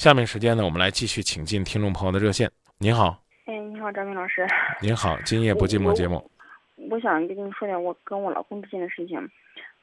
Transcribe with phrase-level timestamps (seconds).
[0.00, 2.50] 下面时间呢，我们来继续请进听众朋友的热线。
[2.78, 4.46] 您好，哎，你好，张明老师。
[4.80, 6.24] 您好，今夜不寂寞节目。
[6.88, 9.20] 我想跟你说点我跟我老公之间的事情。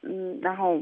[0.02, 0.76] 嗯，然后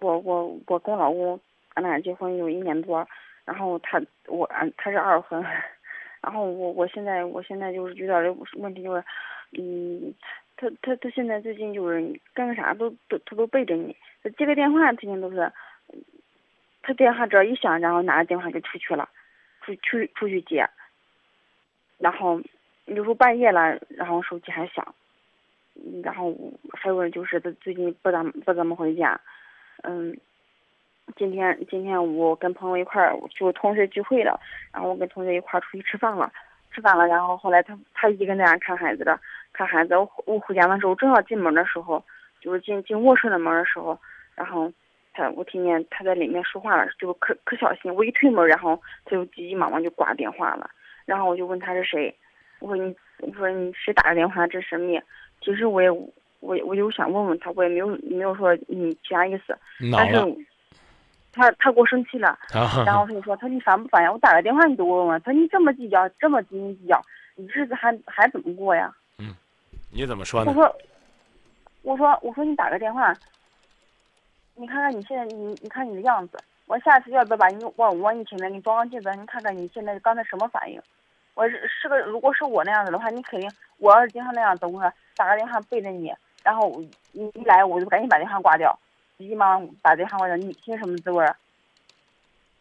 [0.00, 1.40] 我我我跟我老公，
[1.74, 3.06] 俺俩结婚有一年多，
[3.44, 5.40] 然后他我俺他是二婚，
[6.20, 9.04] 然后我我现在我现在就是遇到的问题就是，
[9.52, 10.12] 嗯，
[10.56, 15.52] 他他他现在最近就是干个啥都都他都背着你，他接个电话，天天都是，
[16.82, 19.08] 他电话只要一响，然后拿着电话就出去了，
[19.62, 20.68] 出去出去接，
[21.98, 22.40] 然后
[22.86, 24.94] 有时候半夜了，然后手机还响。
[26.04, 26.36] 然后
[26.74, 29.18] 还有人就是他最近不怎么不怎么回家，
[29.84, 30.14] 嗯，
[31.16, 34.38] 今天今天我跟朋友一块儿就同学聚会了，
[34.70, 36.30] 然后我跟同学一块儿出去吃饭了，
[36.70, 39.18] 吃饭了，然后后来他他一个人在家看孩子的，
[39.54, 42.04] 看孩子，我我回家的时候正好进门的时候，
[42.38, 43.98] 就是进进卧室的门的时候，
[44.34, 44.70] 然后
[45.12, 50.70] 他我听见他在里面说话了，就可可小心，我一推门，然后他就急急忙忙就挂电话了，
[51.04, 52.14] 然后我就问他是谁，
[52.60, 55.00] 我说你我说你谁打的电话，这神秘？
[55.40, 59.56] 其实我也我我就想问问他，我也没有没有说你其他意思，
[59.92, 60.16] 但是
[61.32, 62.38] 他他给我生气了，
[62.86, 64.12] 然后他就说他你烦不烦呀？
[64.12, 67.04] 我打个电话你都问问，他说你这么计较，这么斤斤计较，
[67.36, 68.92] 你日子还还怎么过呀？
[69.18, 69.34] 嗯，
[69.92, 70.50] 你怎么说呢？
[70.50, 70.76] 我说
[71.82, 73.12] 我说我说你打个电话，
[74.54, 80.80] 你看看你现在你你看你的样子，我下次要不要把你往往你前面给你装个镜子，你看看你现在刚才什么反应？
[81.34, 84.92] 我是是个如果是我那样子的话，你肯定我要是经常那样，等会儿。
[85.14, 86.70] 打个电话背着你，然后
[87.12, 88.78] 你一来我就赶紧把电话挂掉，
[89.18, 90.36] 急忙把电话挂掉。
[90.36, 91.36] 你心什么滋味儿？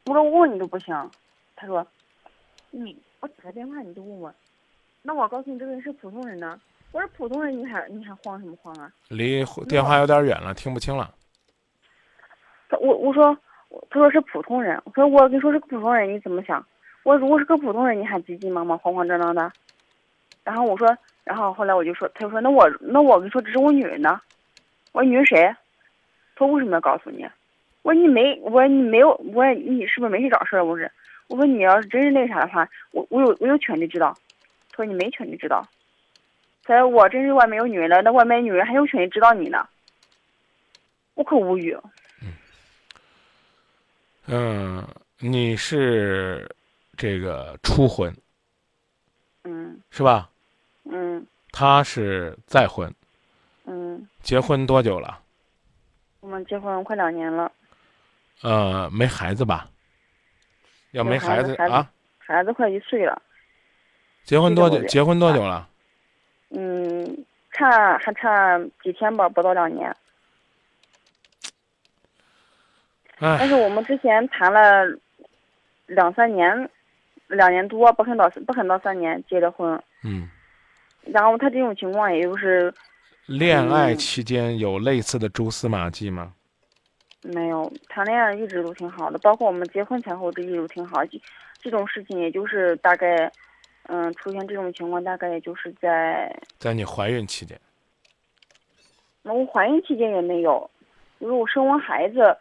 [0.05, 1.11] 我说我问你都不行，
[1.55, 1.85] 他说，
[2.71, 4.33] 你我打个电话你就问我，
[5.01, 6.59] 那我告诉你这个人是普通人呢。
[6.91, 8.91] 我说普通人你还你还慌什么慌啊？
[9.07, 11.13] 离电话有点远了，听不清了。
[12.79, 13.37] 我我说
[13.89, 16.65] 他说是普通人，我说我跟你说是个普通人你怎么想？
[17.03, 19.51] 我如果是个普通人你还急急忙忙慌慌张张的，
[20.43, 20.97] 然后我说。
[21.23, 24.19] 然后后来我就说，他就说那我那我跟你说，这是我女人呢。
[24.91, 25.43] 我说女人谁？
[26.35, 27.23] 他说为什么要告诉你？
[27.83, 30.65] 我说你没，我说你没有，我说你是不是没去找事儿？
[30.65, 30.89] 我说，
[31.27, 34.17] 我说你要是真是那啥的话，我我有我有权利知道。
[34.71, 35.63] 他说你没权利知道。
[36.63, 39.67] 他说我真是外面有女人了，那外面女人还有权利知道你呢。
[41.13, 41.77] 我可无语。
[44.27, 44.77] 嗯。
[44.77, 44.87] 嗯，
[45.19, 46.49] 你是
[46.97, 48.13] 这个初婚。
[49.43, 49.79] 嗯。
[49.89, 50.29] 是吧？
[50.85, 52.93] 嗯，他是再婚。
[53.65, 55.19] 嗯，结婚多久了？
[56.19, 57.51] 我们结婚快两年了。
[58.41, 59.69] 呃，没孩子吧？
[60.91, 61.91] 要没孩子啊？
[62.17, 63.21] 孩子快一岁了。
[64.23, 64.81] 结婚多久？
[64.85, 65.67] 结婚多久了？
[66.49, 69.95] 嗯，差还差几天吧，不到两年。
[73.21, 74.83] 但是我们之前谈了
[75.85, 76.69] 两三年，
[77.27, 79.81] 两年多，不肯到不肯到三年结的婚。
[80.03, 80.27] 嗯。
[81.03, 82.73] 然后他这种情况也就是，
[83.27, 86.33] 恋爱期间有类似的蛛丝马迹吗？
[87.23, 91.05] 没有，谈恋爱一直都挺好的，包括我们结婚前后这一直都挺好。
[91.05, 91.21] 这
[91.61, 93.31] 这种事情也就是大概，
[93.83, 97.59] 嗯，出现这种情况大概也就是在在你怀孕期间。
[99.21, 100.67] 那我怀孕期间也没有，
[101.19, 102.35] 就是我生完孩子，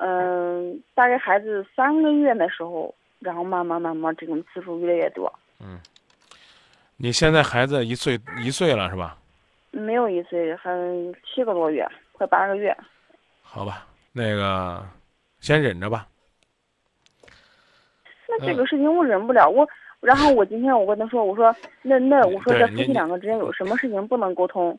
[0.00, 5.32] 嗯，大概孩子三个月的时候，然后慢慢慢慢这种次数越来越多。
[5.60, 5.78] 嗯。
[6.96, 9.16] 你现在孩子一岁一岁了是吧？
[9.70, 10.70] 没有一岁，还
[11.24, 12.76] 七个多月，快八个月。
[13.42, 14.84] 好吧，那个
[15.40, 16.06] 先忍着吧。
[18.28, 19.68] 那这个事情我忍不了，我
[20.00, 24.78] 然后我今天我跟他说，我说那那我说这夫妻两个之间有什么事情不能沟通？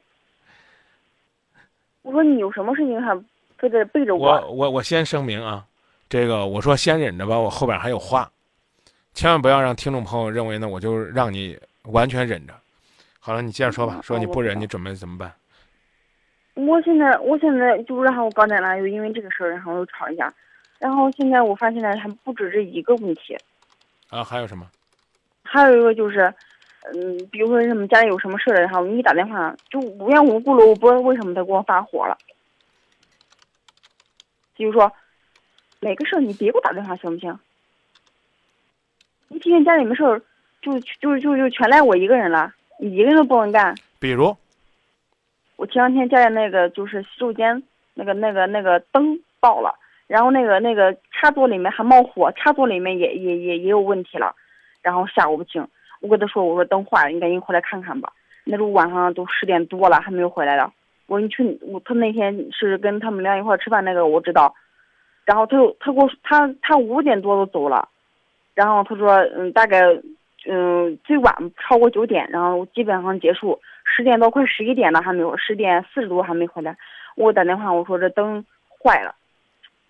[2.02, 3.14] 我说你有什么事情还
[3.60, 4.32] 非得背着我？
[4.32, 5.66] 我我我先声明啊，
[6.10, 8.32] 这个我说先忍着吧，我后边还有话，
[9.14, 11.58] 千万不要让听众朋友认为呢，我就让你。
[11.86, 12.54] 完全忍着，
[13.20, 14.00] 好了，你接着说吧。
[14.04, 15.34] 说你不忍，你准备怎么办？
[16.54, 20.32] 我现在，我现在就然后我刚才呢又因为这个事儿，然后又吵一架，
[20.78, 23.36] 然后现在我发现呢还不止这一个问题。
[24.10, 24.68] 啊，还有什么？
[25.42, 26.32] 还有一个就是，
[26.94, 32.16] 嗯，比如说什么家里有什么事儿，然后你打电话就无缘无故了，我不知道为什么他给我发火了。
[34.60, 34.92] 比如说，
[35.80, 37.40] 哪个事儿你别给我打电话行不行？
[39.30, 40.22] 你今天家里没事儿。
[40.62, 43.74] 就就就就全赖我一个人了，你一个人都不能干。
[43.98, 44.36] 比如，
[45.56, 47.64] 我前两天家里那个就是洗手间
[47.94, 49.74] 那个那个那个灯爆了，
[50.06, 54.36] 然后那个那个插座里面还冒火，插座里面也也也也有问题了，
[54.82, 55.66] 然后吓我不轻。
[56.02, 58.12] 我跟他说，我说灯坏了，你赶紧回来看看吧。
[58.44, 60.70] 那时候晚上都十点多了，还没有回来的。
[61.10, 64.54] 我说你去，我他那天是跟他们俩一块吃饭那个我知道，
[65.26, 67.90] 然后他又他给我他他五点多都走了。
[68.54, 69.82] 然后他说，嗯，大概，
[70.48, 76.78] 嗯，最晚超过九点，然后基本上结束，十点多快十一点了还没有，十点四十多还没回来。
[77.16, 78.46] 我打电话我说这灯
[78.84, 79.16] 坏了，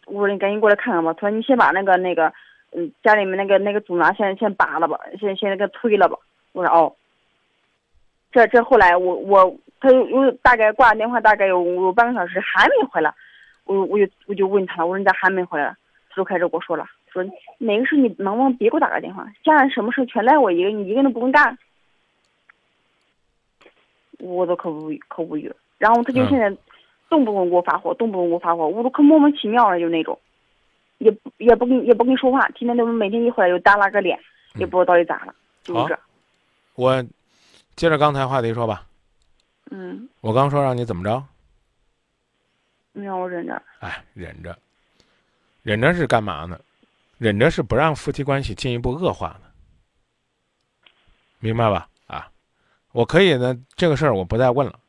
[0.05, 1.13] 我说你赶紧过来看看吧。
[1.13, 2.31] 他说你先把那个那个，
[2.71, 6.17] 嗯，家里面那个那个阻挠先先拔了吧，先先那个推了吧。
[6.53, 6.95] 我说哦。
[8.31, 13.13] 这这后来我我他又又大概挂了电话大概有有半个小时还没回来，
[13.65, 15.75] 我我就我就问他了，我说你咋还没回来？
[16.09, 17.23] 他就开始跟我说了，说
[17.59, 19.25] 哪个事你能不能别给我打个电话？
[19.43, 21.57] 家里什么事全赖我一个，你一个人都不能干。
[24.17, 25.55] 我都可无语可无语了。
[25.77, 26.49] 然后他就现在
[27.09, 30.19] 动不动给我发火，动不动给我发火，我都可莫名其妙了，就那种，
[30.97, 34.19] 也也不跟也不跟你说话，天天都每天一回来就耷拉个脸，
[34.55, 35.33] 也不知道到底咋了，
[35.63, 35.99] 就是这。
[36.75, 37.03] 我。
[37.75, 38.83] 接着刚才话题说吧，
[39.69, 41.23] 嗯，我刚说让你怎么着？
[42.91, 43.61] 你让我忍着。
[43.79, 44.57] 哎，忍着，
[45.63, 46.59] 忍着是干嘛呢？
[47.17, 50.91] 忍着是不让夫妻关系进一步恶化呢，
[51.39, 51.89] 明白吧？
[52.07, 52.31] 啊，
[52.93, 54.79] 我可以呢，这个事儿我不再问了，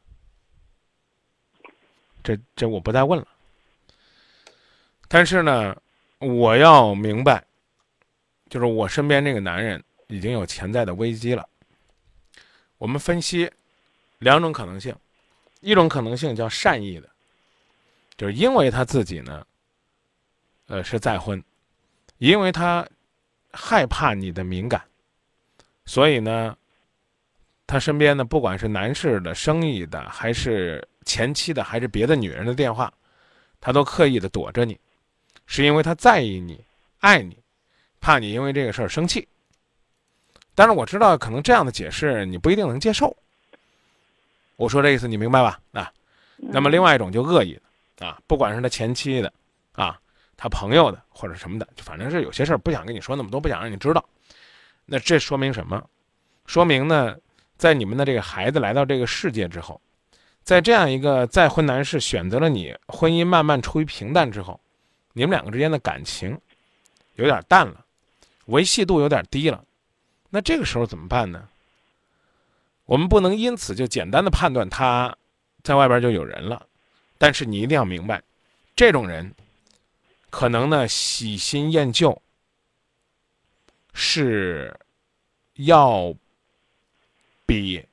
[2.22, 3.26] 这这我不再问了。
[5.08, 5.76] 但是呢，
[6.20, 7.44] 我要明白，
[8.48, 11.46] 就是我身边这个男人已经有潜在的危机了。
[12.78, 13.50] 我们分析
[14.20, 14.94] 两种可能性，
[15.60, 17.08] 一种可能性叫善意的，
[18.16, 19.44] 就是因为他自己呢，
[20.66, 21.42] 呃是再婚，
[22.18, 22.86] 因为他
[23.50, 24.80] 害怕你的敏感，
[25.86, 26.54] 所以呢，
[27.66, 32.92] 他身边的不管是男士的、生意的，还是前妻的，还是别的女人的电话，
[33.58, 34.78] 他都刻意的躲着你，
[35.46, 36.62] 是因为他在意你、
[36.98, 37.36] 爱你，
[38.00, 39.26] 怕你因为这个事儿生气。
[40.54, 43.16] 但是我知道，可能这样的解释你不一定能接受。
[44.60, 45.58] 我说这意思你明白吧？
[45.72, 45.90] 啊，
[46.36, 47.58] 那么另外一种就恶意
[47.96, 49.32] 的啊，不管是他前妻的
[49.72, 49.98] 啊，
[50.36, 54.04] 他朋友的或者什么的，反正是有些事儿不想跟你说那么多，不想让你知道。
[54.84, 55.82] 那这说明什么？
[56.44, 57.16] 说明呢，
[57.56, 59.80] 在你们的这个孩子来到这个世界之后，
[60.42, 64.60] 在这样一个再婚男士选择了你，婚姻慢慢处于平淡之后，
[65.14, 66.38] 你们两个之间的感情
[67.14, 67.82] 有点淡了，
[68.44, 69.64] 维系度有点低了。
[70.28, 71.48] 那这个时候怎么办呢？
[72.90, 75.16] 我们不能因此就简单的判断他
[75.62, 76.66] 在外边就有人了，
[77.18, 78.20] 但是你一定要明白，
[78.74, 79.32] 这种人
[80.28, 82.20] 可能呢喜新厌旧，
[83.94, 84.76] 是
[85.54, 86.12] 要
[87.46, 87.86] 比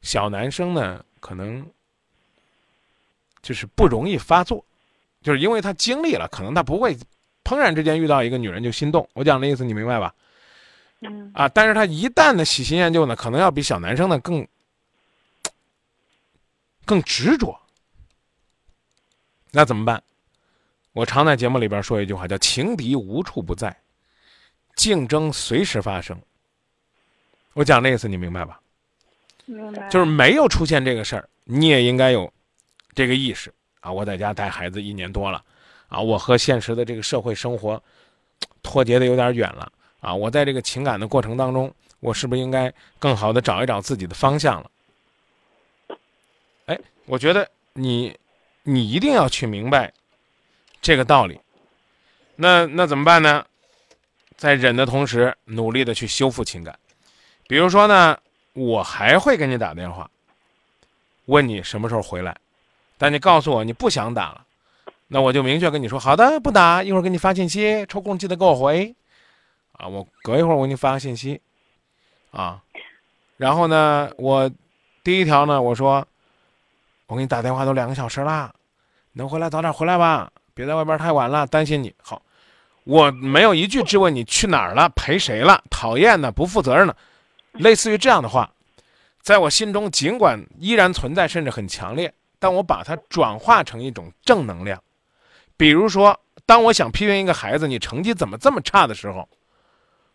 [0.00, 1.64] 小男生呢可能
[3.42, 4.64] 就是不容易发作，
[5.22, 6.98] 就是因为他经历了，可能他不会
[7.44, 9.08] 怦然之间遇到一个女人就心动。
[9.12, 10.12] 我讲的意思你明白吧？
[11.34, 11.48] 啊！
[11.48, 14.46] 但是他一旦的喜新厌旧呢，可能要比小男生呢更
[16.84, 17.58] 更执着。
[19.50, 20.02] 那怎么办？
[20.92, 23.74] 我常在节目里边说一句话，叫“情敌无处不在，
[24.76, 26.20] 竞争随时发生”。
[27.54, 28.60] 我讲那意思你明白吧？
[29.46, 29.88] 明白。
[29.88, 32.32] 就是没有出现这个事儿，你也应该有
[32.94, 33.90] 这个意识啊！
[33.90, 35.42] 我在家带孩子一年多了，
[35.88, 37.82] 啊，我和现实的这个社会生活
[38.62, 39.72] 脱节的有点远了。
[40.02, 44.70] 啊，我在这个情感的过程当中，我是不是应该更好的找一找自己的方向了？
[46.66, 48.14] 哎，我觉得你，
[48.64, 49.92] 你一定要去明白
[50.80, 51.40] 这个道理。
[52.34, 53.46] 那那怎么办呢？
[54.36, 56.76] 在忍的同时，努力的去修复情感。
[57.46, 58.18] 比如说呢，
[58.54, 60.10] 我还会给你打电话，
[61.26, 62.36] 问你什么时候回来，
[62.98, 64.44] 但你告诉我你不想打了，
[65.06, 68.92] 那我就明确跟你说，好的，不打，一会儿给你发信息，抽空记得给我回。
[69.82, 71.40] 啊，我隔一会儿我给你发个信息，
[72.30, 72.62] 啊，
[73.36, 74.48] 然后呢，我
[75.02, 76.06] 第一条呢，我说
[77.08, 78.54] 我给你打电话都两个小时了，
[79.14, 81.92] 能回来早点回来吧，别在外边太晚了，担心你。
[82.00, 82.22] 好，
[82.84, 86.96] 我没有一句质问你去哪儿了，陪谁了，讨厌的，不负责任的，
[87.54, 88.48] 类似于这样的话，
[89.20, 94.80] 在我心中尽管依然存在，甚至很强烈，但我把它转化成一种正能量。
[95.56, 99.28] 比如说，当我想批评一个孩子，你成绩怎么这么差的时候。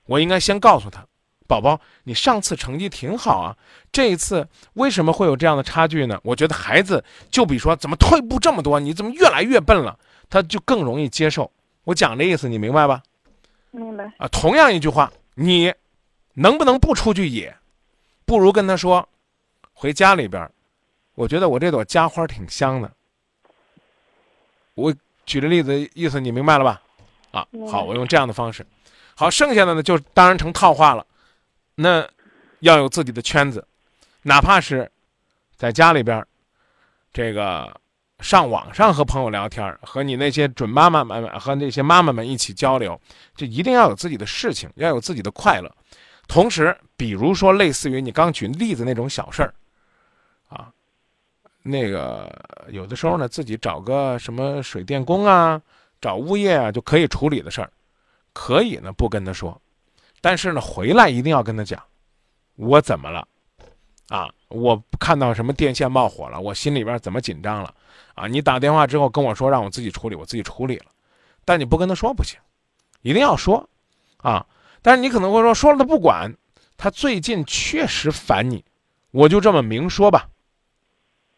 [0.08, 1.06] 我应该先告诉他，
[1.46, 3.56] 宝宝，你上次成绩挺好啊，
[3.92, 6.20] 这一次为什么会有这样的差距呢？
[6.24, 9.98] 我觉得孩子就比说怎么退步这么多，你怎么越来越笨了，
[10.30, 11.52] 他就更容易接受。
[11.84, 13.04] 我讲这意思你明白吧？
[13.72, 14.12] 明白。
[14.18, 15.74] 啊，同样一句话，你
[16.34, 17.56] 能不能不出去野？
[18.26, 19.08] 不如跟他说，
[19.74, 20.50] 回家里边，
[21.16, 22.92] 我觉得我这朵家花挺香的。
[24.76, 24.94] 我
[25.26, 26.82] 举的例子意思你明白了吧？
[27.32, 28.66] 啊，好，我用这样的方式。
[29.20, 31.04] 好，剩下的呢就当然成套话了。
[31.74, 32.08] 那
[32.60, 33.68] 要有自己的圈子，
[34.22, 34.90] 哪怕是
[35.56, 36.24] 在家里边，
[37.12, 37.76] 这个
[38.20, 43.00] 上网上和朋友聊天，和你那些准妈妈们和那些妈妈们一起交流，
[43.36, 45.76] 就一定要有自己的事情，要有自己的快乐。
[46.28, 49.52] 同时，比如说类似于你刚举例子那种小事儿，
[50.48, 50.70] 啊，
[51.64, 52.32] 那个
[52.70, 55.60] 有的时候呢，自己找个什么水电工啊，
[56.00, 57.72] 找物业啊就可以处理的事儿，
[58.40, 59.60] 可以呢不跟他说，
[60.22, 61.82] 但是呢回来一定要跟他讲，
[62.56, 63.28] 我怎么了，
[64.10, 67.74] 啊，我看到什么电线冒火了，我心里边怎么紧张了，
[68.14, 70.86] 啊，你打电话之后跟我说让我自己处理，我自己处理了，
[71.44, 72.40] 但你不跟他说不行，
[73.02, 73.68] 一定要说，
[74.18, 74.46] 啊。
[74.84, 76.32] 但是你可能会说，说了他不管，
[76.78, 78.64] 他最近确实烦你，
[79.10, 80.30] 我就这么明说吧。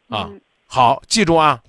[0.10, 0.29] 啊，
[0.68, 1.63] 好，记住啊，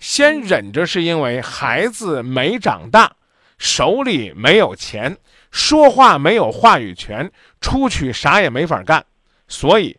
[0.00, 3.14] 先忍着是因为孩子没长大，
[3.58, 5.18] 手里没有钱，
[5.50, 9.04] 说话没有话语权，出去啥也没法干，
[9.48, 9.98] 所以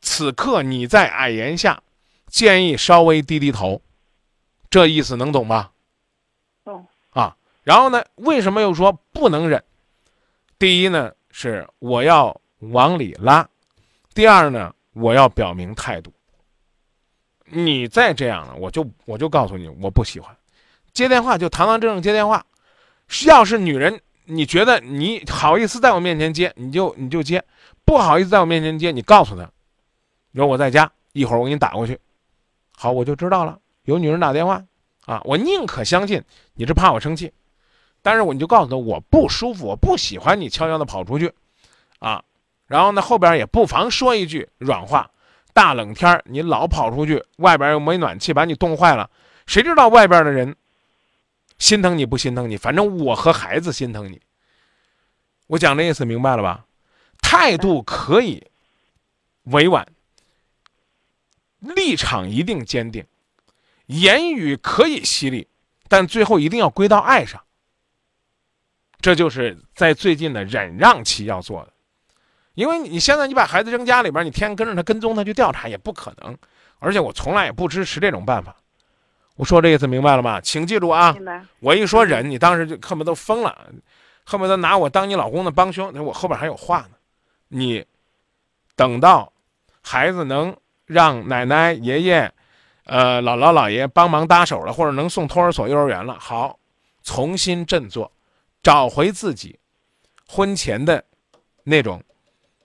[0.00, 1.82] 此刻你在矮檐下，
[2.26, 3.80] 建议稍微低低头，
[4.68, 5.72] 这意思能懂吧？
[6.64, 6.86] 懂。
[7.10, 7.36] 啊。
[7.62, 8.04] 然后呢？
[8.14, 9.64] 为什么又说不能忍？
[10.56, 13.44] 第一呢，是我要往里拉；
[14.14, 16.12] 第二呢，我要表明态度。
[17.44, 20.36] 你再这样了，我就我就告诉你，我不喜欢。
[20.96, 22.42] 接电话就堂堂正正接电话。
[23.26, 27.38] 要是女人，你觉得你好意思在我面前接，你就你就接；
[27.84, 29.42] 不好意思在我面前接，你告诉他，
[30.30, 31.98] 你说我在家，一会儿我给你打过去。
[32.74, 33.58] 好，我就知道了。
[33.84, 34.62] 有女人打电话
[35.04, 36.22] 啊，我宁可相信
[36.54, 37.30] 你是怕我生气。
[38.00, 41.30] 但是我你就告诉他我不舒服，我不喜欢你悄悄的跑出去，
[41.98, 42.24] 啊，
[42.68, 45.10] 然后呢后边也不妨说一句软话，
[45.52, 49.10] 大冷天你老跑出去，外边又没暖气，把你冻坏了，
[49.46, 50.56] 谁知道外边的人
[51.58, 52.56] 心疼你不心疼你？
[52.56, 54.20] 反正我和孩子心疼你。
[55.46, 56.66] 我讲这意思明白了吧？
[57.22, 58.46] 态度可以
[59.44, 59.86] 委婉，
[61.60, 63.04] 立场一定坚定，
[63.86, 65.48] 言语可以犀利，
[65.88, 67.42] 但最后一定要归到爱上。
[69.00, 71.72] 这就是在最近的忍让期要做的，
[72.54, 76.36] 因为你现在你把孩子扔家里边，你天天跟着他跟踪他去调查也不可能，
[76.80, 78.56] 而且我从来也不支持这种办法。
[79.36, 80.40] 我说这意思明白了吗？
[80.40, 81.14] 请记住啊！
[81.60, 83.70] 我一说忍，你当时就恨不得疯了，
[84.24, 85.92] 恨不得拿我当你老公的帮凶。
[85.94, 86.90] 那我后边还有话呢。
[87.48, 87.84] 你
[88.74, 89.32] 等到
[89.82, 92.32] 孩子能让奶奶、爷爷、
[92.84, 96.58] 呃姥姥、姥爷帮忙搭手了，或者能送托儿所、幼儿园了，好，
[97.04, 98.10] 重新振作。
[98.62, 99.56] 找回自己
[100.26, 101.04] 婚前的
[101.62, 102.02] 那种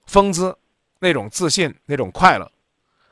[0.08, 0.58] 风姿、
[0.98, 2.51] 那种自信、那种快乐，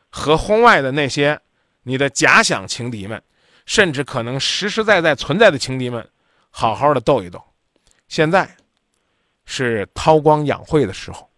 [0.09, 1.39] 和婚外的那些
[1.83, 3.21] 你的假想情敌们，
[3.69, 6.09] 甚至可能实实在在存在的情敌们，
[6.49, 7.39] 好好的斗一斗。
[8.07, 8.49] 现在
[9.45, 11.29] 是韬光养晦的时候，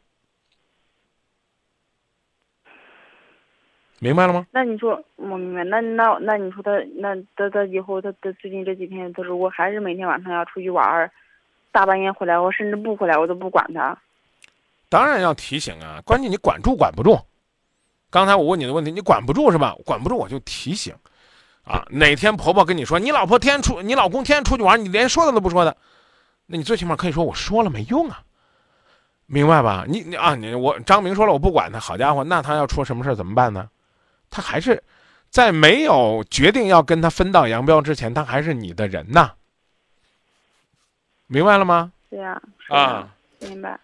[4.00, 4.48] 明白了吗？
[4.50, 5.66] 那你说我明白。
[5.66, 11.12] 那那那你说他那他他以后他他最近这几天，他如果还是每天晚上要出去玩儿。
[11.74, 13.98] 大半夜回来，我甚至不回来，我都不管他。
[14.88, 17.20] 当然要提醒啊，关键你管住管不住。
[18.10, 19.76] 刚才我问你的问题，你管不住是吧？
[19.86, 20.96] 管不住我就提醒，
[21.64, 25.76] 啊，哪天婆婆跟你说你老婆天天出，你老公天天出去玩，你连说的都不说的，
[26.48, 28.24] 那你最起码可以说我说了没用啊，
[29.28, 29.86] 明白吧？
[29.88, 33.70] 你你啊，你我张明说了我不管他，好家伙，那他要出什么事怎么办呢？
[34.30, 34.84] 他还是
[35.30, 39.32] 在没有决定要跟他分道扬镳之前，他还是你的人呐。
[41.28, 41.94] 明白了吗？
[42.10, 42.42] 对呀。
[42.70, 43.08] 啊，
[43.40, 43.80] 明白。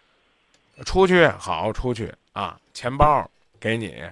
[0.86, 3.30] 出去好出去啊，钱包
[3.60, 4.04] 给你，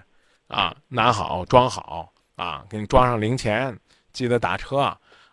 [0.48, 3.78] 啊，拿好装好啊，给你装上零钱，
[4.14, 4.78] 记得打车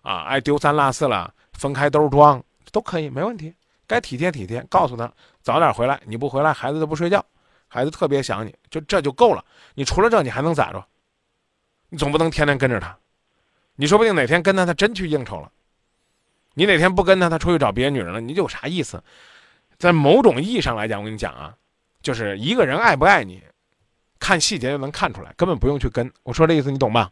[0.03, 3.55] 啊，爱丢三落四了，分开兜装都可以，没问题。
[3.87, 7.25] 该体贴体贴，告诉他早点回来，你不回来孩子都不睡觉，
[7.69, 9.45] 孩子特别想你，就这就够了。
[9.75, 10.83] 你除了这你还能咋着？
[11.91, 12.97] 你总不能天天跟着他，
[13.77, 15.53] 你说不定哪天跟他他真去应酬了。
[16.55, 19.03] 你哪天不跟他，他出去找别的女人了，你有啥意思？
[19.79, 21.55] 在某种意义上来讲，我跟你讲啊，
[22.01, 23.43] 就是一个人爱不爱你，
[24.23, 26.09] 看细节就能看出来，根本不用去跟。
[26.23, 27.11] 我说这意思你懂吧？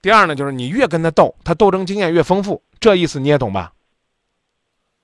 [0.00, 3.74] 第二呢，就是你越跟他斗，他斗争经验越丰富，这意思你也懂吧？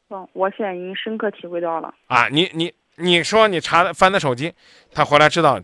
[0.09, 1.95] 懂，我现在已经深刻体会到了。
[2.07, 4.55] 啊，你你你说你查翻他手机，
[4.91, 5.61] 他回来知道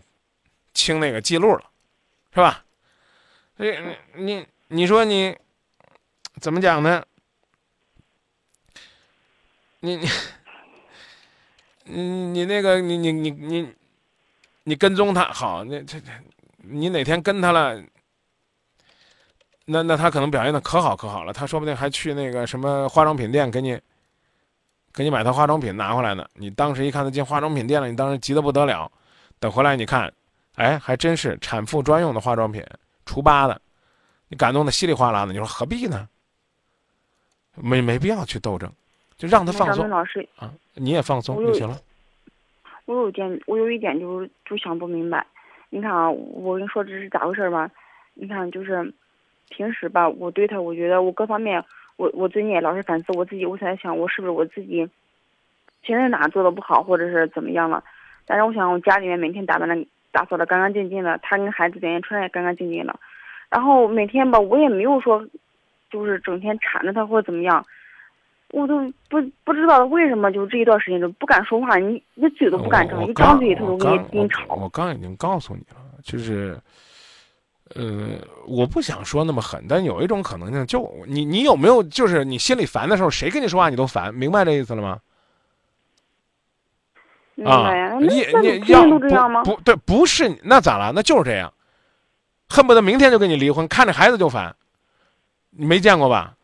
[0.75, 1.63] 清那个记录了，
[2.35, 2.63] 是吧？
[3.57, 3.71] 你
[4.15, 5.35] 你你说你
[6.39, 7.03] 怎么讲呢？
[9.79, 10.07] 你你，
[11.85, 12.01] 你
[12.31, 13.73] 你那个你你你你，
[14.63, 16.09] 你跟踪他好，那这这，
[16.57, 17.81] 你哪天跟他了，
[19.65, 23.79] 那那他可能表现的可好可好了，他说不定还去那个什么化妆品店给你，
[24.93, 26.25] 给你买套化妆品拿回来呢。
[26.33, 28.91] 你当时一看他进化妆品店了，你当时急得不得了。
[29.39, 30.13] 等回来你看，
[30.55, 32.65] 哎，还真是产妇专用的化妆品，
[33.05, 33.61] 除疤的，
[34.29, 36.07] 你感动的稀里哗啦的，你说何必呢？
[37.55, 38.71] 没没必要去斗争，
[39.17, 41.77] 就让他放松老师啊，你也放松就行了。
[42.85, 45.25] 我有点，我有一点就是就想不明白。
[45.69, 47.69] 你看啊，我跟你说这是咋回事吧？
[48.13, 48.93] 你看就是，
[49.49, 51.63] 平时吧，我对他，我觉得我各方面，
[51.97, 54.87] 我我最近也老是反思我自己，我在想我是不是我自己，
[55.81, 57.83] 现在哪做的不好，或者是怎么样了？
[58.25, 62.99] 但是我想我家里面每天打扮的打扫的干干净净的，他跟孩子天天穿的也干干净净的，
[63.49, 65.25] 然后每天吧，我也没有说。
[65.91, 67.63] 就是整天缠着他或者怎么样，
[68.53, 68.77] 我都
[69.09, 74.53] 不不知道为什么，就这一段时间就不敢说话，你你嘴都不敢张，一张嘴他都给你跟你吵。
[74.53, 76.55] 我刚已经告诉你了，就是，
[77.73, 78.09] 呃，
[78.45, 84.99] 我不想说那么狠，但有一种可能性，就你你有没有就是你心里烦的时候，谁跟你说话你都烦，明白这意思了吗？
[87.43, 88.83] 啊，你你要
[89.43, 90.91] 不对，不是那咋了？
[90.93, 91.51] 那就是这样，
[92.49, 94.55] 恨不得明天就跟你离婚，看着孩子就烦。
[95.49, 96.35] 你没见过吧？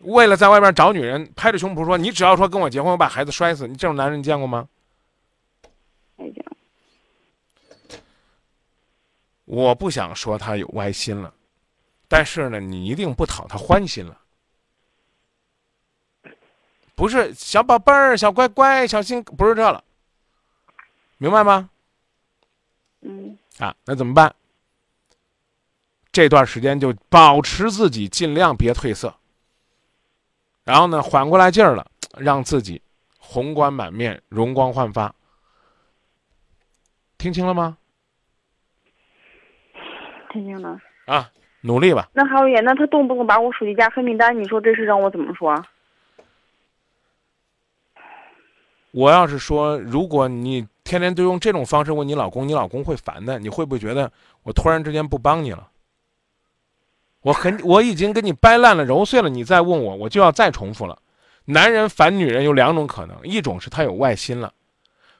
[0.00, 4.68] 嗯，为了在外面找女人，拍着胸脯说：“你只要说跟我结婚，我把孩子摔死。”你这种男人你见过吗？
[6.16, 6.44] 没见。
[9.44, 11.34] 我不想说他有歪心了，
[12.08, 14.16] 但是呢，你一定不讨他欢心了。
[16.94, 19.82] 不是小宝贝儿、小乖乖、小心，不是这了，
[21.18, 21.68] 明白吗？
[23.00, 23.36] 嗯。
[23.58, 24.34] 啊，那怎么办？
[26.12, 29.14] 这段时间就保持自己，尽量别褪色。
[30.70, 31.84] 然后呢，缓过来劲儿了，
[32.16, 32.80] 让自己
[33.18, 35.12] 红光满面、容光焕发。
[37.18, 37.76] 听清了吗？
[40.32, 40.78] 听清了。
[41.06, 41.28] 啊，
[41.62, 42.08] 努力吧。
[42.12, 45.60] 那还有点，那他动不动把我手机加黑名单，你说这事让我怎么说？
[48.92, 53.40] 我要是说，如果你天天都用这种方式问你老公，你老公会烦的。
[53.40, 54.08] 你会不会觉得
[54.44, 55.68] 我突然之间不帮你了？
[57.22, 60.98] 我很我已经跟你掰烂了揉碎了，你再问我，我就要再重复了。
[61.44, 64.52] 男人烦女人有两种可能，一种是他有外心了，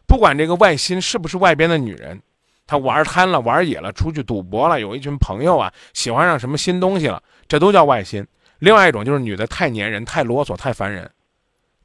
[0.07, 2.23] 不管这个外心是不是外边的女人，
[2.67, 8.26] 他玩贪了玩野了，出去赌博了，有一群朋友啊，喜欢上什么新东西了，这都叫外心。
[8.60, 11.10] 另外一种就是女的太粘人、太啰嗦、太烦人，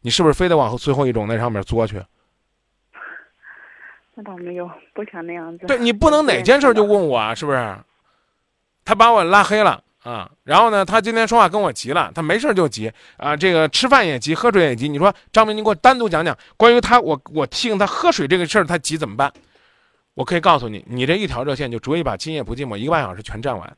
[0.01, 2.01] 你是不是非得往后最后一种那上面作去？
[4.13, 5.65] 那倒没有，不想那样子。
[5.65, 7.77] 对你不能哪件事就问我啊，是不是？
[8.83, 9.81] 他把我拉黑了。
[10.05, 14.87] 啊，然后呢，他今天说话跟我急了，他没事就急啊，这个吃饭也急，喝水也急。
[14.87, 19.33] 你说张明，你给我单独讲讲关于他，我我提醒他喝水这个事儿，他急怎么办？
[20.13, 23.77] 我可以告诉你，你这一条热线就足以把今夜不寂寞一个半小时全占完。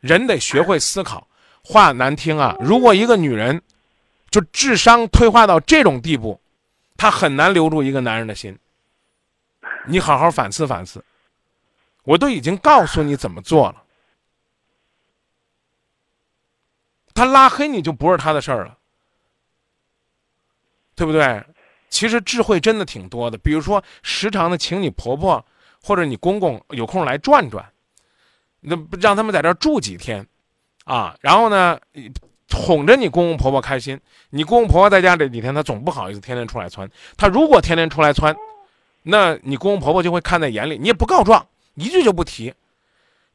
[0.00, 1.28] 人得学会思考，
[1.62, 3.62] 话难听啊，如果一个女人
[4.30, 6.40] 就智商退化到这种地步，
[6.96, 8.58] 她很难留住一个男人的心。
[9.86, 11.04] 你好好反思反思，
[12.02, 13.84] 我都已经告诉你怎么做了。
[17.18, 18.78] 他拉黑你就不是他的事儿了，
[20.94, 21.44] 对不对？
[21.90, 25.44] 其实智慧真的挺多的，比如说时常的请你婆婆
[25.82, 27.68] 或者你公公有空来转转，
[28.60, 30.24] 那让他们在这儿住几天，
[30.84, 31.76] 啊，然后呢
[32.52, 34.00] 哄着你公公婆婆开心。
[34.30, 36.88] 你公公婆婆在家这几天，他总不好意思天天出来窜。
[37.16, 38.36] 他如果天天出来窜，
[39.02, 42.54] 那你公公婆婆就会看在眼里，你也不告状，一句就不提，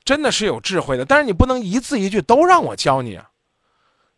[0.06, 1.04] 真的是有智慧的。
[1.04, 3.30] 但是你不能一字一句都让我教你啊。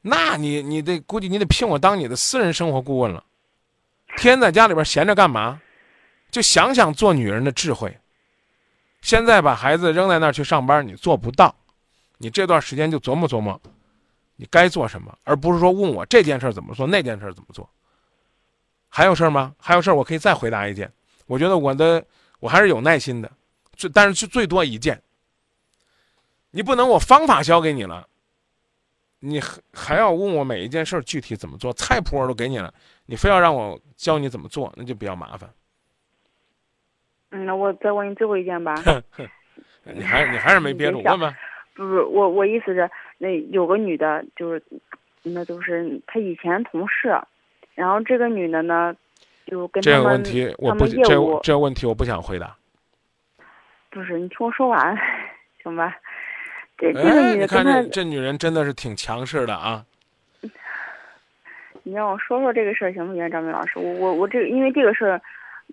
[0.08, 3.24] 那你你得估计你得聘我当你的私人生活顾问了，
[4.18, 5.60] 天天在家里边闲着干嘛？
[6.30, 7.98] 就想想做女人的智慧。
[9.02, 11.56] 现在把孩子扔在那儿去上班，你做不到，
[12.20, 13.60] 你这段时间就琢磨琢磨，
[14.36, 17.68] 你该做什么，而不是说问我这件事怎么做，那件事怎么做。
[18.88, 19.56] 还有事儿吗？
[19.58, 20.92] 还有事儿，我可以再回答一件。
[21.26, 22.06] 我觉得我的
[22.40, 23.32] 我还是有耐心的，
[23.76, 25.02] 最但是就最多一件。
[26.52, 28.08] 你不能我方法教给你了。
[29.26, 31.74] 你还还要问我每一件事具体怎么做？
[31.74, 32.72] 菜谱我都给你了，
[33.08, 35.50] 你非要让我教你怎么做，那就比较麻烦。
[37.32, 38.76] 嗯，那我再问你最后一件吧。
[39.84, 41.36] 你还你还是没憋住，问吧。
[41.74, 44.64] 不是我我意思是，那有个女的，就是
[45.24, 47.20] 那就是她以前同事，
[47.74, 48.96] 然后这个女的呢，
[49.48, 51.02] 就跟这个问题我不这
[51.44, 52.56] 这个问题我不想回答。
[53.90, 54.98] 不是你听我说完，
[55.64, 55.96] 行吧？
[56.78, 59.86] 这这个女这这女人真的是挺强势的啊！
[61.84, 63.80] 你让我说说这个事儿行不行，张明老师？
[63.80, 65.22] 我我我这因为这个事儿，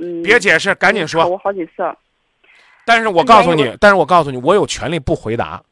[0.01, 1.27] 嗯，别解释，赶紧说。
[1.27, 1.73] 我好几次。
[2.85, 5.63] 但是我告诉你，但是我告诉你，我有权利不回答。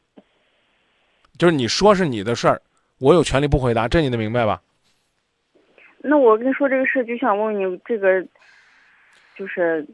[1.39, 2.61] 就是你说是你的事儿，
[2.99, 4.61] 我有权利不回答，这你得明白吧？
[5.99, 8.21] 那我跟你说这个事，就想问你这个，
[9.37, 9.87] 就是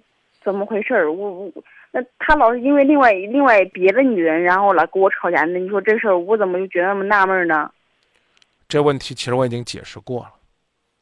[0.43, 1.13] 怎么回事儿？
[1.13, 1.53] 我我。
[1.97, 7.71] 那他老是因为另外另外别的女人，然后老跟我吵架，那你说这事儿我怎么就觉得那么纳闷呢？
[8.69, 10.35] 这问题其实我已经解释过了，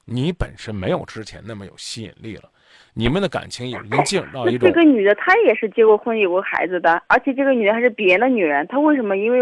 [0.04, 2.44] 你本身没有之前那么有吸引力了，
[2.92, 9.40] 你们的感情已经进入到一种这个女的她也是结过婚有过孩子的，而且这个女的还是别的女人，她为什么因为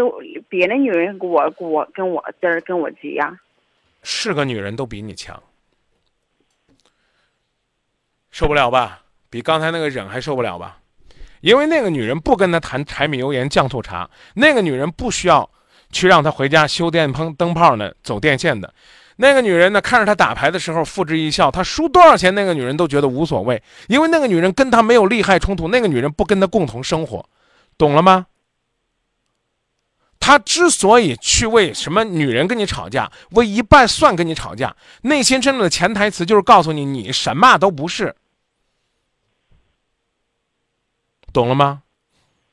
[0.49, 3.31] 别的女人跟我跟我跟我在这跟我急呀？
[4.01, 5.43] 是个女人都比你强，
[8.31, 9.03] 受不了吧？
[9.29, 10.79] 比刚才那个忍还受不了吧？
[11.43, 15.47] 因为那个女人不跟他谈柴米油盐酱醋茶，那个女人不需要
[15.91, 18.73] 去让他回家修电灯灯泡呢，走电线的。
[19.17, 27.27] 那个女人呢，看着他打牌的时候付之一笑，他输多少钱，那个女人都觉得无所谓，因为那个女人跟他没有利害冲突，那个女人不跟他共同生活，
[27.77, 28.27] 懂了吗？
[30.17, 38.15] 他之所以去为什么女人跟你吵架，为一半算跟你吵架，内心真正的潜台词就是告诉你，你什么都不是。
[41.33, 41.81] 懂了吗？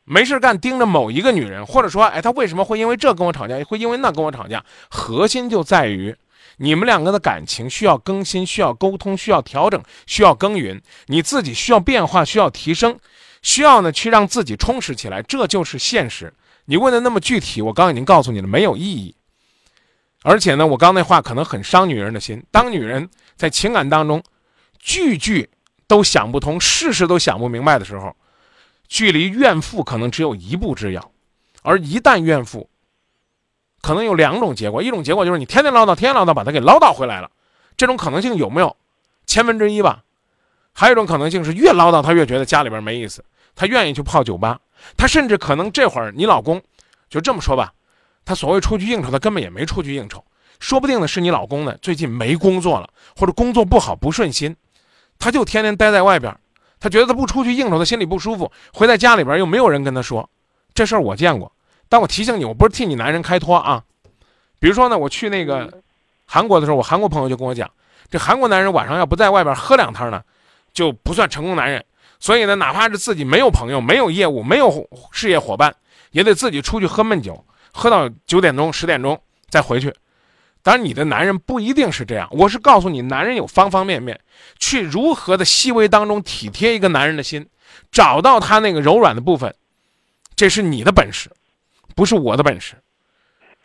[0.04, 4.64] 没事干盯着某一个女人，或者说，哎，他为什么会因为这跟我吵架，会因为那跟我吵架？
[4.88, 6.16] 核心就在于
[6.56, 10.82] 你们两个的感情需要更新，需要沟通，需要调整，需要耕耘。
[11.06, 12.98] 你自己需要变化，需要提升，
[13.40, 16.32] 需要呢去让自己充实起来，这就是现实。
[16.64, 19.14] 你问的那么具体，我刚已经告诉你了，没有意义。
[20.22, 22.42] 而且呢，我刚那话可能很伤女人的心。
[22.50, 24.22] 当女人在情感当中，
[24.78, 25.48] 句句
[25.86, 28.14] 都想不通，事事都想不明白的时候。
[28.90, 31.12] 距离怨妇可能只有一步之遥，
[31.62, 32.68] 而一旦怨妇，
[33.80, 37.30] 可能有两种结果：一种结果就是你天天唠叨，天天唠叨，把他给唠叨回来了，
[37.76, 38.76] 这种可能性有没有？
[39.26, 40.02] 千分之一吧。
[40.72, 43.24] 还有一种可能性是越唠叨他越觉得家里边没意思，
[43.54, 44.58] 他愿意去泡酒吧，
[44.96, 46.60] 他甚至可能这会儿你老公
[47.08, 47.72] 就这么说吧，
[48.24, 50.24] 他所谓出去应酬，他根本也没出去应酬，
[50.58, 54.56] 说不定呢是你老公呢最近没工作了，或者工作不好不顺心，
[55.16, 56.36] 他就天天待在外边。
[56.80, 58.50] 他觉得他不出去应酬，他心里不舒服。
[58.72, 60.28] 回在家里边又没有人跟他说，
[60.72, 61.52] 这事儿我见过。
[61.88, 63.84] 但我提醒你，我不是替你男人开脱啊。
[64.58, 65.82] 比如说呢，我去那个
[66.24, 67.70] 韩国的时候，我韩国朋友就跟我讲，
[68.10, 70.22] 这韩国男人晚上要不在外边喝两摊呢，
[70.72, 71.84] 就不算成功男人。
[72.18, 75.74] 所以呢，哪怕是自己没有朋友、没有业务、没有事业伙伴，
[76.12, 79.94] 也得自己出去喝闷酒，喝到九点钟、十点钟再回去。
[80.62, 82.28] 当然，你的男人不一定是这样。
[82.32, 84.20] 我是告诉你，男人有方方面面，
[84.58, 87.46] 去如何的细微当中体贴一个男人的心，
[87.90, 89.54] 找到他那个柔软的部分，
[90.36, 91.30] 这是你的本事，
[91.94, 92.74] 不是我的本事。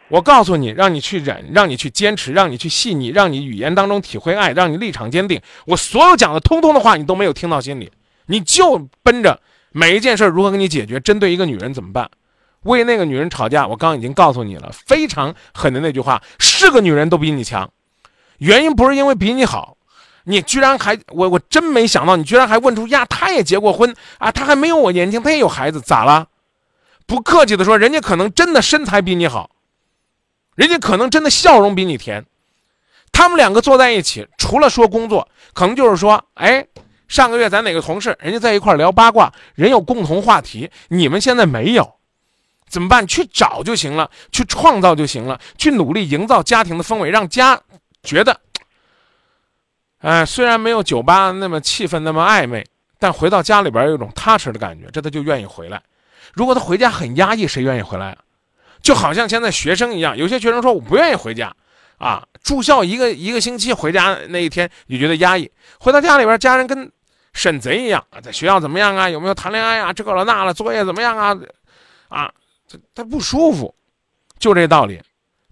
[0.08, 5.41] 我告诉你，让你去忍，让你去坚持，让你去细腻，让你语言当中体会爱，让你立场坚定。
[5.65, 7.91] 我所有讲的通通的话，你都没有听到心里，
[8.27, 12.10] 你就奔着每一件事如何给你解决，针对一个女人怎么办？
[12.65, 17.69] 为那个女人吵架，我刚已经告诉你了，非常狠的那句话，是个女人都比你强，
[18.38, 19.78] 原因不是因为比你好，
[20.25, 26.28] 你居然还我我真没想到，你居然还问出呀，她也结过婚啊，她还没有我年轻，她也有孩子，咋了？
[27.06, 29.51] 不客气的说，人家可能真的身材比你好，
[30.56, 32.25] 人家可能真的笑容比你甜，
[33.12, 36.65] 他们两个坐在一起，除了说工作，可能就是说，哎，
[37.08, 41.93] 上个月咱哪个同事，人家在一块聊八卦，人有共同话题，你们现在没有。
[42.67, 43.06] 怎么办？
[43.08, 47.60] 去找就行了，去创造就行了，去努力营造家庭的氛围，让家
[48.04, 48.38] 觉得，
[49.99, 52.65] 哎，虽然没有酒吧那么气氛那么暧昧，
[52.99, 55.82] 但回到家里边有一种踏实的感觉，这他就愿意回来。
[56.34, 58.17] 如果他回家很压抑，谁愿意回来啊？
[58.82, 61.56] 就好像现在学生一样，有些学生说我不愿意回家，
[61.97, 65.49] 啊，住校一个一个星期，回家那一天你觉得压抑，
[65.80, 66.91] 回到家里边，家人跟
[67.34, 69.10] 审贼一样，在学校怎么样啊？
[69.10, 69.93] 有没有谈恋爱啊？
[69.93, 71.38] 这个了那了，作业怎么样啊？
[72.10, 72.32] 啊。
[72.69, 73.73] 他他不舒服，
[74.38, 75.01] 就这道理。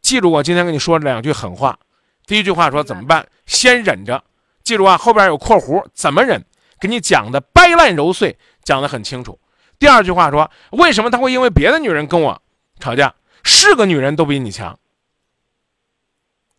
[0.02, 1.78] 记住我今天跟你说这两句狠话。
[2.26, 3.28] 第一句话说怎么办？
[3.45, 4.23] 先忍着。
[4.63, 6.45] 记住啊，后边有括弧，怎么忍？
[6.80, 9.39] 给你讲的掰烂揉碎，讲的很清楚。
[9.80, 12.41] 第二句话说，为什么他会因为别的女人跟我
[12.80, 13.13] 吵架？
[13.43, 14.80] 是个女人都比你强。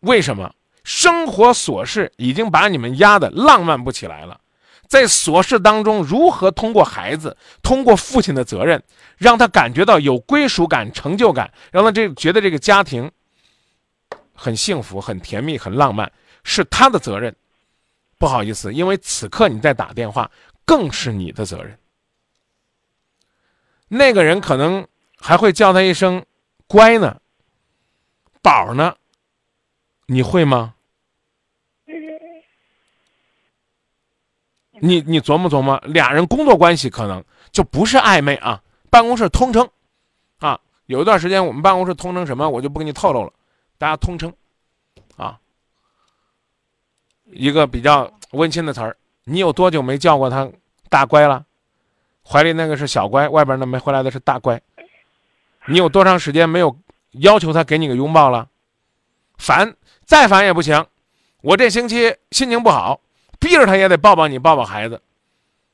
[0.01, 0.53] 为什么？
[0.83, 4.39] 生活琐事已经把你们压得浪漫不起来了。
[4.87, 8.81] 在琐事当中，如何通过孩子，通过父亲的责任，
[9.17, 13.11] 让他感觉到有归属感、成就感，让他这觉得这个家庭
[14.33, 16.11] 很幸福、很甜蜜、很浪漫，
[16.43, 17.35] 是他的责任。
[18.17, 20.29] 不好意思，因为此刻你在打电话，
[20.63, 21.77] 更是你的责任。
[23.87, 26.25] 那个人可能还会叫他一声
[26.67, 27.19] “乖”呢
[28.41, 28.95] ，“宝”呢，
[30.05, 30.74] 你会吗？
[34.81, 39.67] 你你琢磨琢磨，俩人工作关系可能就不是暧昧啊，办公室通称，
[40.39, 43.31] 啊，有一段时间我们办公室通称什么，我就不给你透露了，
[43.77, 44.33] 大家通称，
[45.17, 45.39] 啊，
[47.25, 48.95] 一个比较温馨的词儿。
[49.23, 50.49] 你有多久没叫过他
[50.89, 51.45] 大乖了？
[52.27, 54.61] 怀里那个是小乖，外边那没回来的是大乖。
[55.67, 56.77] 你有多长时间没有
[57.11, 58.47] 要求他给你个拥抱了？
[59.37, 60.85] 烦，再烦也不行。
[61.41, 62.99] 我这星期心情不好，
[63.45, 64.99] 逼着他也得抱抱你，抱抱孩子，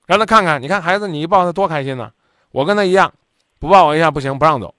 [0.06, 0.62] 让他看看。
[0.62, 2.12] 你看孩子，你一抱他多开心呢。
[2.52, 3.14] 我跟他一样，
[3.60, 4.76] 不抱我一下不行，不让走。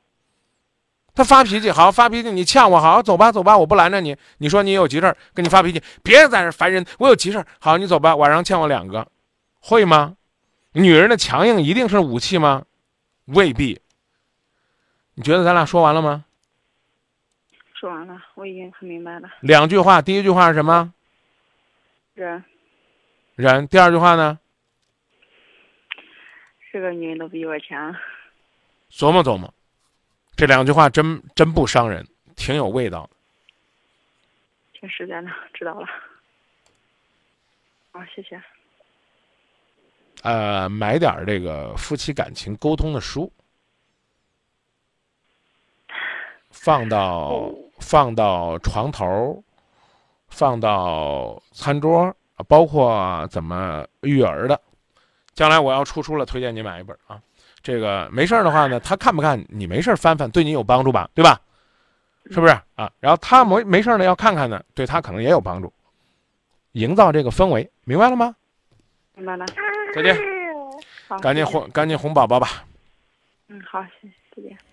[1.15, 4.15] 他发脾气，好发脾气，你呛我，好走吧，走吧，我不拦着你。
[4.37, 6.85] 你说你有急事跟你发脾气，别在这烦人。
[6.99, 8.15] 我有急事好，你走吧。
[8.15, 9.09] 晚上欠我两个，
[9.61, 10.15] 会吗？
[10.73, 12.65] 女人的强硬一定是武器吗？
[13.25, 13.81] 未必。
[15.15, 16.27] 你觉得咱俩说完了吗？
[17.73, 19.31] 说完了，我已经很明白了。
[19.41, 20.93] 两句话，第一句话是什么？
[22.13, 22.45] 忍。
[23.35, 23.67] 忍。
[23.69, 24.39] 第二句话呢？
[26.71, 27.95] 是个女人都比我强。
[28.91, 29.53] 琢磨琢磨，
[30.37, 33.09] 这两句话真真不伤人，挺有味道。
[34.73, 35.87] 挺实在的，知道了。
[37.93, 38.43] 好，谢谢。
[40.23, 43.33] 呃，买点这个夫妻感情沟通的书。
[46.51, 49.43] 放到放到床头，
[50.29, 54.61] 放到餐桌，包括怎么育儿的。
[55.35, 57.21] 将来我要出书了，推荐你买一本啊。
[57.63, 61.09] 这个没事的话呢，他看不看你没事翻翻，对你有帮助吧？
[61.15, 61.41] 对吧？
[62.31, 62.91] 是不是啊？
[63.01, 65.73] 然后他没没事呢，要看看呢，对他可能也有帮助。
[66.73, 68.35] 营造这个氛围，明白了吗？
[69.15, 69.45] 明白了。
[69.95, 70.17] 再见。
[71.21, 72.65] 赶紧哄赶紧哄宝宝吧。
[73.49, 74.72] 嗯，好，谢谢，再见。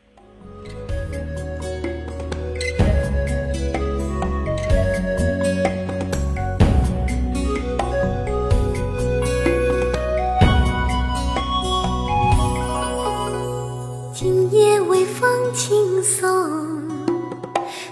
[15.70, 16.28] 轻松，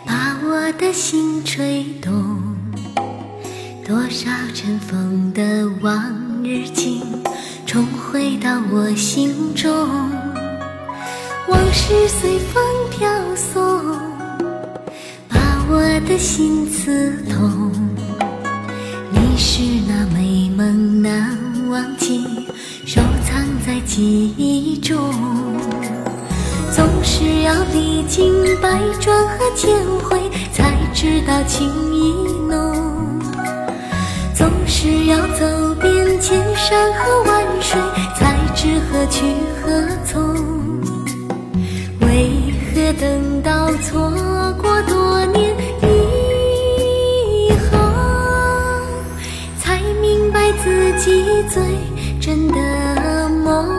[0.03, 2.11] 把我的心吹动。
[3.85, 6.11] 多少尘封的往
[6.43, 7.03] 日情，
[7.67, 9.71] 重回到我心中。
[11.47, 13.61] 往事随风飘送，
[15.29, 15.37] 把
[15.69, 17.71] 我的心刺痛。
[19.11, 21.37] 你是那美梦难
[21.69, 22.25] 忘记，
[22.87, 25.13] 收藏在记忆中。
[27.07, 28.67] 总是要历经百
[28.99, 31.65] 转和千回，才知道情
[31.95, 32.13] 意
[32.49, 33.17] 浓。
[34.35, 37.79] 总是要走遍千山和万水，
[38.13, 39.23] 才知何去
[39.63, 40.35] 何从。
[42.01, 44.11] 为何等到错
[44.61, 47.77] 过多年以后，
[49.57, 51.63] 才明白自己最
[52.19, 53.76] 真的梦？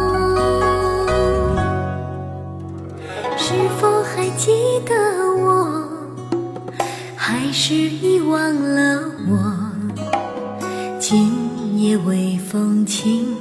[7.69, 9.71] 是遗忘了我？
[10.99, 13.37] 今夜微风轻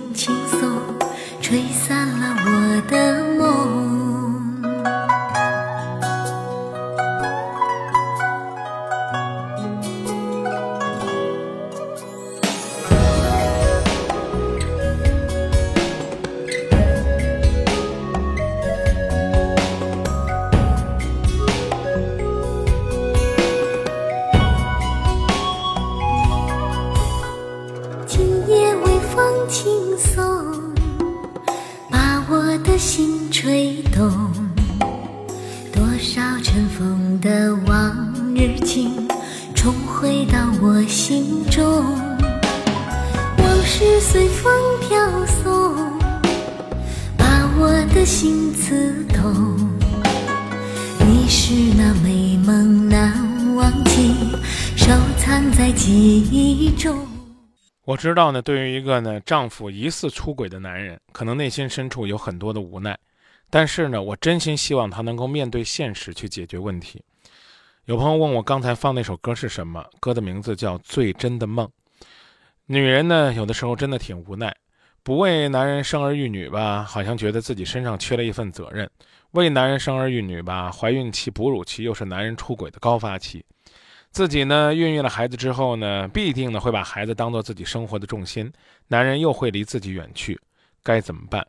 [57.98, 62.98] 知道呢，对于一个呢丈夫疑似出轨的男人，可能内心深处有很多的无奈，
[63.50, 67.04] 但是呢，我真心希望他能够面对现实去解决问题。
[67.86, 69.84] 有朋友问我刚才放那首歌是什么？
[70.00, 71.66] 歌的名字叫《最真的梦》。
[72.66, 74.56] 女人呢，有的时候真的挺无奈。
[75.04, 78.86] 不为男人生儿育女吧，好像觉得自己身上缺了一份责任；
[79.32, 83.46] 为男人生儿育女吧，怀孕期、哺乳期又是男人出轨的高发期。
[84.12, 88.52] 自己呢，孕育了孩子之后呢，必定呢会把孩子当做自己生活的重心，
[88.88, 90.39] 男人又会离自己远去，
[90.84, 91.46] 该怎么办？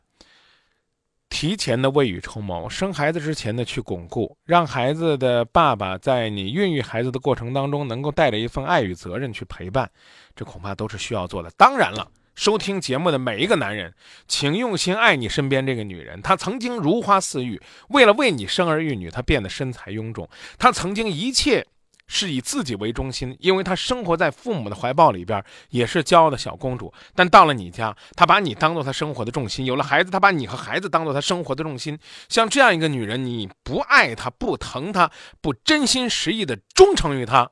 [1.31, 9.91] 提前的未雨绸缪，生孩子之前呢去巩固，让孩子的爸爸在你孕育孩子的过程当中，能够带着一份爱与责任去陪伴，
[10.37, 11.51] 这恐怕都是需要做的。
[11.57, 12.11] 当然了。
[12.35, 13.93] 收听节目的每一个男人，
[14.29, 16.23] 请用心爱你身边这个女人。
[16.23, 20.29] 她曾经如花似玉，为了为你生儿育女，她变得身材臃肿。
[20.57, 21.67] 她曾经一切
[22.09, 26.93] 是以自己为中心，因为她生活在父母的怀抱里边，也是骄傲的小公主。
[27.15, 31.97] 但到了你家，她把你当做她生活的重心；有了孩子，她把你和孩子当做她生活的重心。
[32.29, 37.51] 像这样一个女人，你不爱她，不疼她，不真心实意的忠诚于她，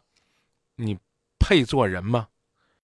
[0.76, 0.98] 你
[1.38, 2.28] 配做人吗？